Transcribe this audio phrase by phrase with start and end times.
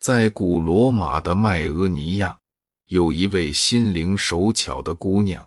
[0.00, 2.38] 在古罗马的麦俄尼亚，
[2.86, 5.46] 有一位心灵手巧的姑娘，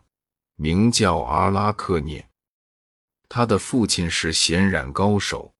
[0.57, 2.29] 名叫阿拉克涅。
[3.27, 5.51] 她的父亲是显染高手，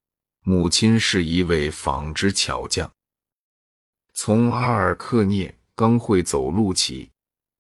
[0.44, 2.92] 母亲是一位纺织巧匠。
[4.14, 7.10] 从阿尔克涅刚会走路起，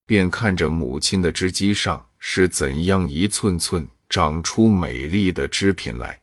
[0.05, 6.21] 便看着母亲的织机上是怎样一寸寸长出美丽的织品来。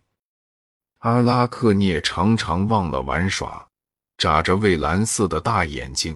[0.98, 3.69] 阿拉克涅常常忘了玩耍，
[4.20, 6.14] 眨着蔚蓝色的大眼睛，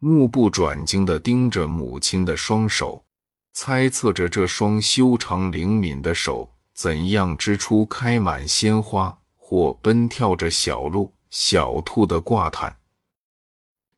[0.00, 3.04] 目不转睛地盯着母亲的双手，
[3.52, 12.76] 猜测着这双修长灵敏的手怎样织出开满鲜花或奔跳着小鹿、小兔的挂毯。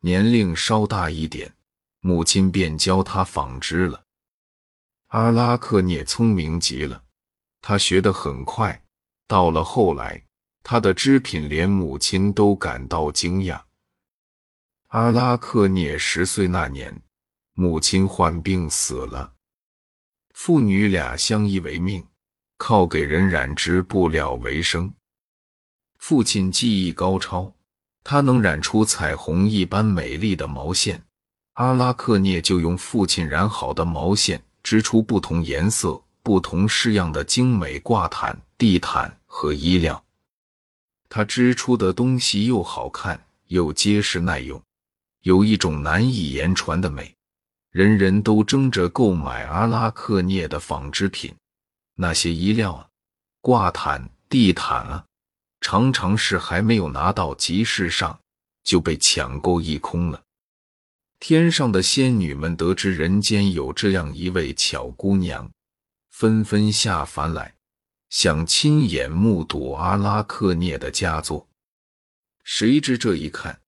[0.01, 1.51] 年龄稍大一点，
[2.01, 4.03] 母亲便教他纺织了。
[5.07, 7.01] 阿拉克涅聪明极了，
[7.63, 8.79] 他学得很快。
[9.27, 10.23] 到了后来，
[10.71, 13.59] 他的织品连母亲都感到惊讶。
[14.89, 17.01] 阿拉克涅十岁那年，
[17.55, 19.33] 母亲患病死了，
[20.35, 22.05] 父女俩相依为命，
[22.59, 24.93] 靠给人染织布料为生。
[25.97, 27.51] 父亲技艺高超。
[28.03, 31.03] 他能染出彩虹一般美丽的毛线，
[31.53, 40.05] 阿拉克涅就用父亲染好的毛线织出不同颜色、不同式样的精美挂毯、地毯和衣料。
[41.09, 44.61] 他织出的东西又好看又结实耐用，
[45.23, 47.13] 有一种难以言传的美，
[47.71, 51.35] 人人都争着购买阿拉克涅的纺织品。
[51.95, 52.87] 那些衣料啊，
[53.41, 55.03] 挂毯、地毯啊。
[55.61, 58.17] 常常是还没有拿到集市上，
[58.63, 60.21] 就被抢购一空了。
[61.19, 65.51] 天上的仙女们得知人间有这样一位巧姑娘，
[66.11, 67.55] 纷纷下凡来，
[68.09, 71.47] 想亲眼目睹阿拉克涅的佳作。
[72.43, 73.61] 谁知这一看，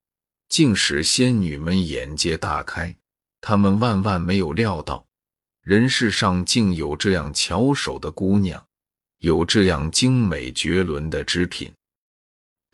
[0.49, 2.95] 竟使仙女们眼界大开。
[3.39, 5.05] 她们万万没有料到，
[5.61, 8.65] 人世上竟有这样巧手的姑娘，
[9.19, 11.71] 有这样精美绝伦的织品。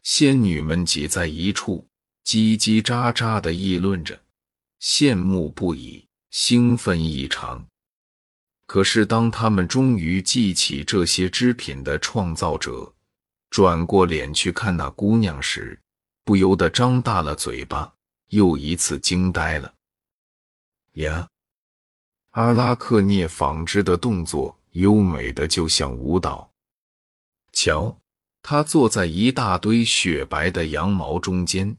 [0.04, 1.86] 仙女们挤在一处，
[2.26, 4.18] 叽叽喳喳地议论着，
[4.82, 7.66] 羡慕不已，兴奋异常。
[8.68, 12.94] 可是，当他们终于记起这些织品的创造者，
[13.50, 15.80] 转过脸去看那姑娘时，
[16.26, 17.94] 不由得张大了嘴巴，
[18.28, 19.74] 又一次惊呆了。
[20.96, 21.30] 呀，
[22.32, 26.52] 阿拉克涅纺织的动作优美的就像舞蹈，
[27.54, 27.98] 瞧。
[28.44, 31.76] 她坐在一大堆雪白的羊毛中间，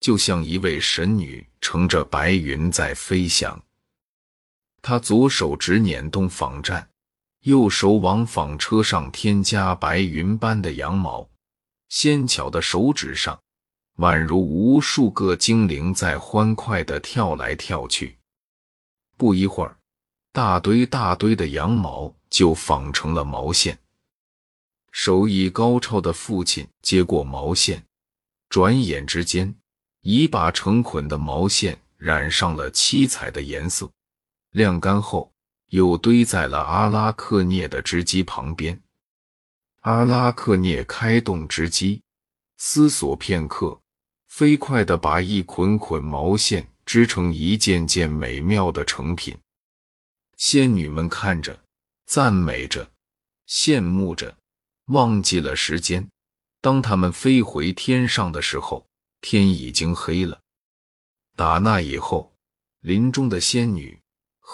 [0.00, 3.60] 就像一位神女乘着白云在飞翔。
[4.82, 6.84] 他左手指捻动纺毡，
[7.42, 11.30] 右手往纺车上添加白云般的羊毛，
[11.88, 13.40] 纤巧的手指上
[13.98, 18.18] 宛如无数个精灵在欢快地跳来跳去。
[19.16, 19.76] 不一会儿，
[20.32, 23.78] 大堆大堆的羊毛就纺成了毛线。
[24.90, 27.84] 手艺高超的父亲接过毛线，
[28.48, 29.54] 转眼之间，
[30.00, 33.88] 已把成捆的毛线染上了七彩的颜色。
[34.52, 35.32] 晾干后，
[35.68, 38.80] 又堆在了阿拉克涅的织机旁边。
[39.80, 42.02] 阿拉克涅开动织机，
[42.58, 43.80] 思索片刻，
[44.28, 49.36] 飞快地把一捆捆毛线织成一件件美妙的成品。
[50.36, 51.58] 仙女们看着，
[52.06, 52.90] 赞美着，
[53.48, 54.36] 羡慕着。
[54.86, 56.10] 忘记了时间，
[56.60, 58.86] 当他们飞回天上的时候，
[59.20, 60.40] 天已经黑了。
[61.36, 62.34] 打那以后，
[62.80, 64.01] 林中的仙女、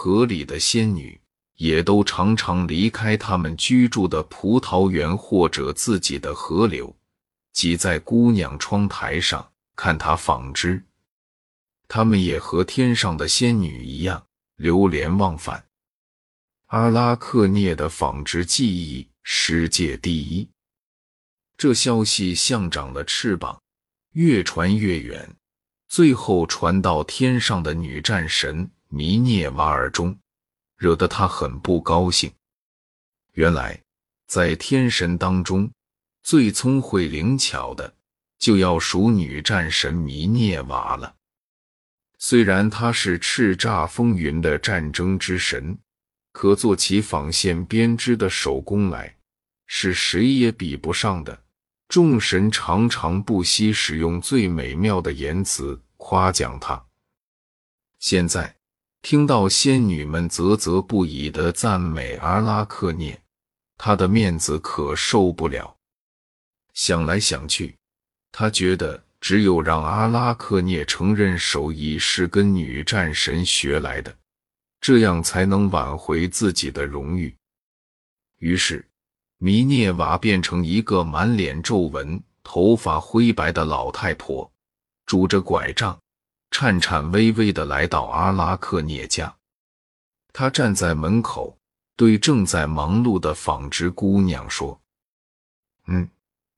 [0.01, 1.21] 河里的仙女
[1.57, 6.97] 也都常常离开他们居住的葡萄园或者自己的河流，
[7.53, 10.81] 挤在姑娘窗台上看她纺织。
[11.89, 15.67] 他们也和天上的仙女一样流连忘返。
[16.67, 19.09] 阿拉克涅的纺织技艺。
[19.25, 20.49] 世界第一，
[21.57, 23.61] 这消息像长了翅膀，
[24.13, 25.35] 越传越远，
[25.89, 30.19] 最后传到天上的女战神弥涅瓦尔中，
[30.77, 32.33] 惹得他很不高兴。
[33.33, 33.83] 原来，
[34.27, 35.71] 在天神当中，
[36.23, 37.95] 最聪慧灵巧的，
[38.39, 41.15] 就要数女战神弥涅瓦了。
[42.19, 45.79] 虽然她是叱咤风云的战争之神，
[46.33, 49.17] 可做起纺线编织的手工来。
[49.71, 51.45] 是谁也比不上的。
[51.89, 56.83] 众神常常不惜使用最美妙的言辞夸奖他。
[57.99, 58.57] 现在
[59.03, 63.21] 听到仙女们啧啧不已的赞美阿拉克涅，
[63.77, 65.77] 他的面子可受不了。
[66.75, 67.77] 想来想去，
[68.33, 74.15] 他觉得只有让阿拉克涅承认手艺是跟女战神学来的，
[74.81, 77.35] 这样才能挽回自己的荣誉。
[78.39, 78.85] 于是，
[79.39, 84.51] 弥涅瓦变成一个满脸皱纹、头发灰白的老太婆，
[85.07, 85.99] 拄着拐杖，
[86.51, 89.35] 颤颤巍巍地来到阿拉克涅家。
[90.33, 91.57] 他站在门口，
[91.97, 94.81] 对正在忙碌的纺织姑娘说
[95.89, 96.09] ：“嗯，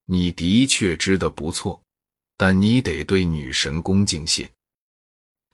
[0.05, 1.81] 你的确织得不错。”
[2.37, 4.51] 但你得对女神恭敬些，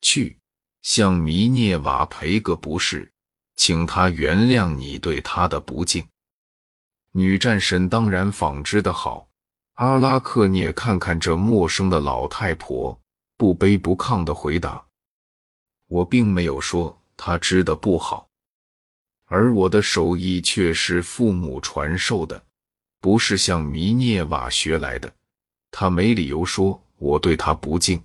[0.02, 0.38] 去
[0.82, 3.10] 向弥涅瓦赔个不是，
[3.56, 6.06] 请她原谅你对她的不敬。
[7.10, 9.28] 女战神当然纺织的好。
[9.74, 12.96] 阿拉克涅看看这陌生的老太婆，
[13.36, 14.84] 不卑不亢的回答
[15.88, 18.28] ：“我并没有说她织的不好，
[19.26, 22.42] 而我的手艺却是父母传授的，
[23.00, 25.12] 不是向弥涅瓦学来的。”
[25.70, 28.02] 他没理由说我对他不敬。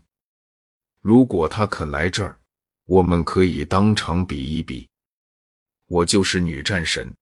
[0.99, 2.37] 如果他肯来这儿，
[2.85, 4.89] 我们可以当场比一比。
[5.87, 7.13] 我就是女战神，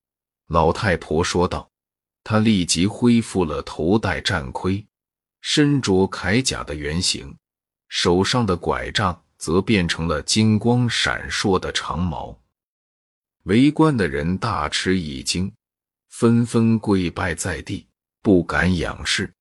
[0.48, 1.70] 老太婆说道。
[2.24, 4.86] 她立即恢复了头戴战盔、
[5.42, 7.36] 身着铠甲的原形，
[7.90, 12.40] 手上的拐杖则变成了金光闪烁的长矛。
[13.44, 15.52] 围观的人大吃一惊，
[16.10, 17.88] 纷纷跪拜在地，
[18.22, 19.34] 不敢仰视。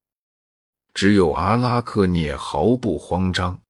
[0.95, 3.61] 只有阿拉克涅毫不慌张，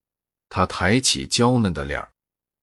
[0.49, 2.11] 他抬起娇嫩的脸儿，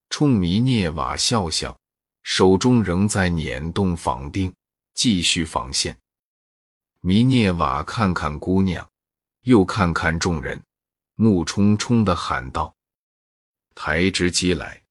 [0.09, 1.77] 冲弥涅瓦笑笑，
[2.23, 4.53] 手中仍在捻动纺钉，
[4.93, 5.95] 继续纺线。
[7.01, 8.87] 弥涅瓦看看姑娘，
[9.41, 10.59] 又看看众人，
[11.15, 12.75] 怒冲冲的喊道
[13.75, 14.83] ：“抬织机来！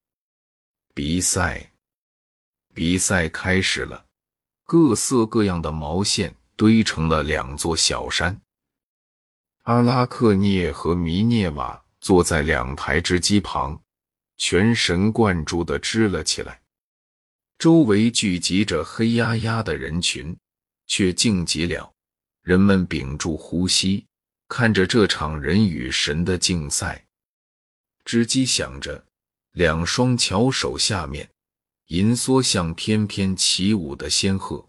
[0.95, 1.73] 比赛，
[2.73, 4.07] 比赛开始了！”
[4.67, 8.41] 各色各样的毛线堆成了两座小山。
[9.65, 13.79] 阿拉克涅和弥涅瓦坐在两台织机旁，
[14.39, 16.63] 全神贯注地织了起来。
[17.59, 20.35] 周围聚集着黑压压的人群，
[20.87, 21.93] 却静极了。
[22.41, 24.07] 人们屏住呼吸，
[24.57, 27.05] 看着这场人与神的竞赛。
[28.05, 29.05] 织机响着，
[29.51, 31.29] 两双巧手下面，
[31.87, 34.65] 银梭像翩翩起舞的仙鹤，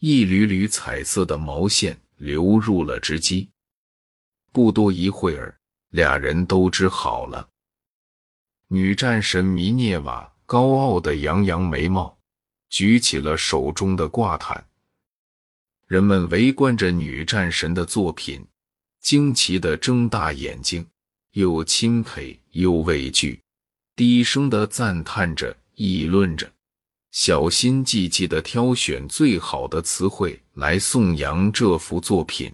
[0.00, 3.48] 一缕缕彩色的毛线流入了织机。
[4.52, 5.56] 不多一会儿，
[5.88, 7.48] 俩人都织好了。
[8.68, 12.18] 女战神弥涅瓦高傲的扬扬眉毛，
[12.68, 14.62] 举起了手中的挂毯。
[15.86, 18.46] 人们围观着女战神的作品，
[19.02, 20.86] 惊奇的睁大眼睛，
[21.32, 23.42] 又钦佩又畏惧，
[23.96, 26.50] 低声的赞叹着，议论着，
[27.10, 32.52] 小心翼翼的挑选最好的词汇来颂扬这幅作品。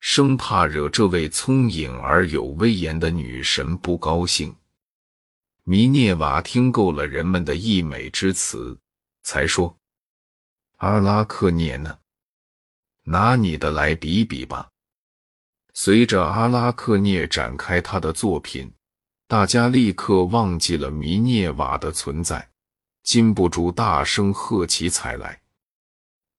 [0.00, 4.54] 生怕惹这位聪颖而有威严的女神不高兴。
[5.64, 8.78] 弥涅瓦听够了人们的溢美之词，
[9.24, 9.76] 才说
[10.78, 11.98] ：“阿拉克涅呢？
[13.02, 14.68] 拿你的来比比吧。”
[15.80, 18.74] 随着阿拉克涅展开他的作品，
[19.28, 22.50] 大家立刻忘记了弥涅瓦的存在，
[23.04, 25.40] 禁不住大声喝起彩来：“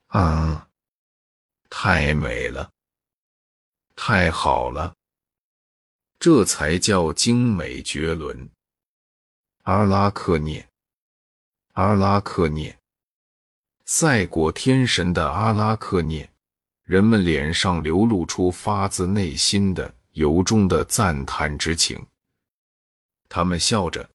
[0.08, 0.68] 啊，
[1.70, 2.70] 太美了！”
[3.96, 4.94] 太好了，
[6.20, 8.52] 这才叫精美绝伦。
[9.64, 10.68] 阿拉克涅，
[11.76, 12.78] 阿拉克涅，
[13.86, 16.29] 赛过天神的阿拉克涅，
[16.90, 22.04] 人们脸上流露出发自内心的由衷的赞叹之情。
[23.30, 24.10] 他们笑着，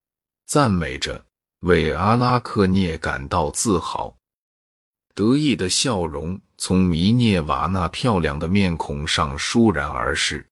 [0.44, 1.24] 赞美着，
[1.60, 4.16] 为阿拉克涅感到自豪。
[5.14, 10.44] 得意的笑容从弥涅瓦那漂亮的面孔上倏然而逝，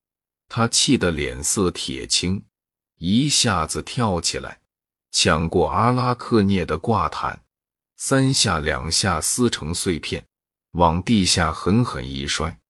[0.48, 2.40] 他气得脸色铁青，
[2.98, 4.60] 一下子跳起来，
[5.10, 7.42] 抢过阿拉克涅的挂毯，
[7.96, 10.24] 三下两下撕成碎片，
[10.72, 12.60] 往地下狠狠一摔，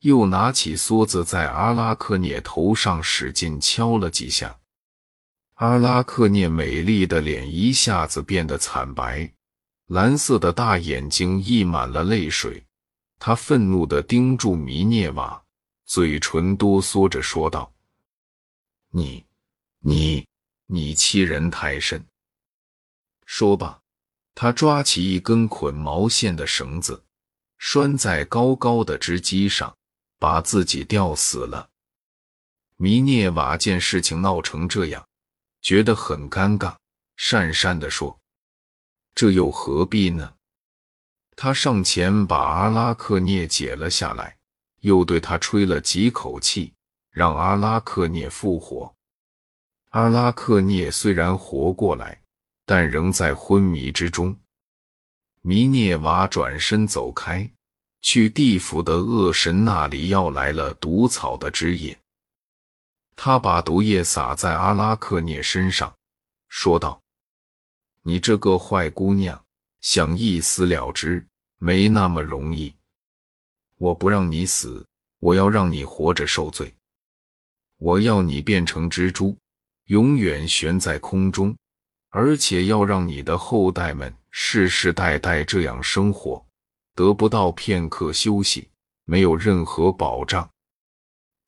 [0.00, 4.58] 又拿起梭子在阿拉克涅头上使劲敲了几下，
[5.54, 9.32] 阿拉克涅美丽的脸一下子变得惨白。
[9.86, 12.66] 蓝色的大眼睛溢满了泪水，
[13.20, 15.44] 他愤怒地盯住弥涅瓦，
[15.84, 17.72] 嘴唇哆嗦着说道
[18.90, 19.24] ：“你，
[19.78, 20.26] 你，
[20.66, 22.04] 你欺人太甚！”
[23.24, 23.80] 说罢，
[24.34, 27.05] 他抓起一根捆毛线的绳子，
[27.58, 29.76] 拴在高高的织机上，
[30.18, 31.70] 把自己吊死了。
[32.76, 35.06] 弥涅瓦见事情闹成这样，
[35.62, 36.76] 觉得很尴尬，
[37.16, 38.18] 讪讪地说。
[39.14, 40.34] 这又何必呢？
[41.34, 44.36] 他上前把阿拉克涅解了下来，
[44.80, 46.74] 又对他吹了几口气，
[47.10, 48.94] 让阿拉克涅复活。
[49.90, 52.20] 阿拉克涅虽然活过来，
[52.66, 54.38] 但仍在昏迷之中。
[55.48, 57.48] 弥涅瓦转身走开，
[58.02, 61.96] 去地府的恶神那里要来了毒草的汁液。
[63.14, 65.94] 他把毒液洒在阿拉克涅身上，
[66.48, 67.00] 说道
[68.02, 69.40] ：“你这个坏姑娘，
[69.80, 71.24] 想一死了之，
[71.58, 72.74] 没那么容易。
[73.76, 74.84] 我不让你死，
[75.20, 76.74] 我要让你活着受罪。
[77.76, 79.38] 我要你变成蜘蛛。”
[79.86, 81.56] 永远悬在空中，
[82.08, 86.44] 而且要让你的后代们世世代代这样生活，
[86.94, 88.68] 得不到片刻休息，
[89.06, 90.46] 没有任何保障。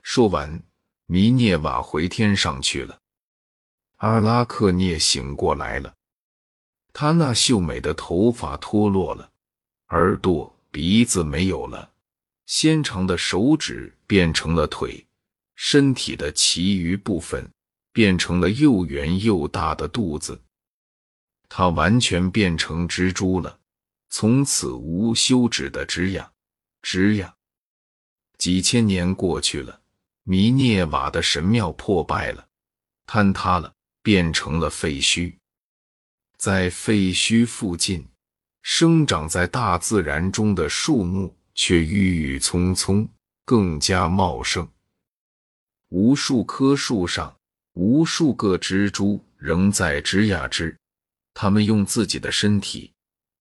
[0.03, 0.63] 说完，
[1.05, 2.99] 弥涅瓦回天上去了。
[3.97, 5.95] 阿拉克涅醒过来了，
[6.95, 9.31] 他那秀美的头发脱落了，
[9.89, 11.93] 耳朵、鼻子没有了，
[12.47, 15.07] 纤长的手指变成了腿，
[15.57, 17.47] 身体的其余部分。
[17.91, 20.41] 变成了又圆又大的肚子，
[21.49, 23.59] 它完全变成蜘蛛了，
[24.11, 26.31] 从此无休止的吱呀
[26.83, 27.35] 吱呀。
[28.37, 29.81] 几千年过去了，
[30.23, 32.49] 弥涅瓦的神庙破败了，
[33.07, 35.35] 坍塌了，变成了废墟。
[36.37, 38.07] 在废墟附近，
[38.63, 43.09] 生长在大自然中的树木却郁郁葱葱，
[43.45, 44.69] 更加茂盛。
[45.89, 47.35] 无数棵树上。
[47.75, 50.77] 无数个蜘蛛仍在织呀织，
[51.41, 52.93] 他们用自己的身体，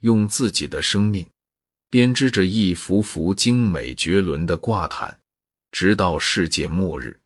[0.01, 1.25] 用自己的生命，
[1.89, 5.19] 编织着一幅幅精美绝伦的挂毯，
[5.71, 7.19] 直到世界末日。